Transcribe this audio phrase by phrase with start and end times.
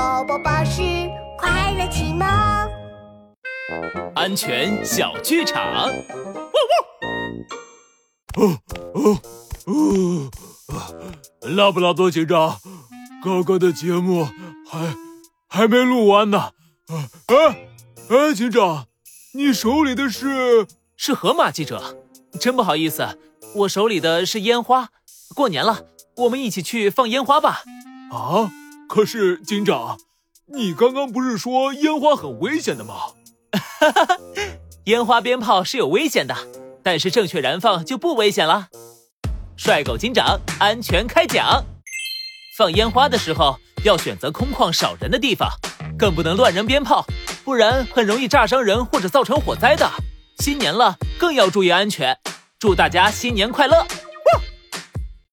[0.00, 0.80] 宝宝巴士
[1.36, 2.26] 快乐启蒙，
[4.14, 5.62] 安全小剧场。
[8.38, 8.58] 哦
[8.94, 9.20] 哦
[9.66, 10.30] 哦！
[11.42, 12.58] 拉布拉多警长，
[13.22, 14.26] 刚刚的节目
[14.66, 14.96] 还
[15.46, 16.52] 还没录完呢。
[17.26, 17.68] 哎
[18.08, 18.86] 哎，警长，
[19.34, 22.02] 你手里的是是河马记者，
[22.40, 23.18] 真不好意思，
[23.54, 24.88] 我手里的是烟花。
[25.34, 25.84] 过年了，
[26.16, 27.64] 我们一起去放烟花吧。
[28.10, 28.50] 啊！
[28.90, 29.98] 可是警长，
[30.52, 32.94] 你刚刚不是说烟花很危险的吗？
[33.52, 34.16] 哈哈哈，
[34.86, 36.34] 烟花鞭炮是有危险的，
[36.82, 38.66] 但是正确燃放就不危险了。
[39.56, 41.64] 帅狗警长安全开讲：
[42.58, 45.48] 放烟花的时候要选择空旷少人的地方，
[45.96, 47.06] 更不能乱扔鞭炮，
[47.44, 49.88] 不然很容易炸伤人或者造成火灾的。
[50.40, 52.18] 新年了，更要注意安全。
[52.58, 53.86] 祝大家新年快乐！